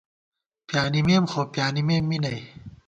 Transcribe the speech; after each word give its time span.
پیانِمېم 0.69 1.23
خو 1.31 1.41
پیانِمېم 1.53 2.03
می 2.09 2.17
نئ 2.23 2.39